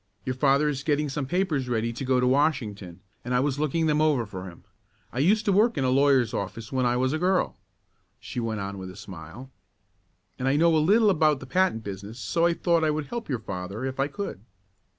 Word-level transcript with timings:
Your 0.25 0.33
father 0.33 0.67
is 0.67 0.81
getting 0.81 1.09
some 1.09 1.27
papers 1.27 1.69
ready 1.69 1.93
to 1.93 2.03
go 2.03 2.19
to 2.19 2.25
Washington, 2.25 3.01
and 3.23 3.35
I 3.35 3.39
was 3.39 3.59
looking 3.59 3.85
them 3.85 4.01
over 4.01 4.25
for 4.25 4.45
him. 4.45 4.63
I 5.13 5.19
used 5.19 5.45
to 5.45 5.51
work 5.51 5.77
in 5.77 5.83
a 5.83 5.91
lawyer's 5.91 6.33
office 6.33 6.71
when 6.71 6.87
I 6.87 6.97
was 6.97 7.13
a 7.13 7.19
girl," 7.19 7.59
she 8.19 8.39
went 8.39 8.61
on 8.61 8.79
with 8.79 8.89
a 8.89 8.95
smile, 8.95 9.51
"and 10.39 10.47
I 10.47 10.55
know 10.55 10.75
a 10.75 10.79
little 10.79 11.11
about 11.11 11.39
the 11.39 11.45
patent 11.45 11.83
business 11.83 12.17
so 12.17 12.47
I 12.47 12.53
thought 12.55 12.83
I 12.83 12.89
would 12.89 13.05
help 13.09 13.29
your 13.29 13.37
father 13.37 13.85
if 13.85 13.99
I 13.99 14.07
could." 14.07 14.41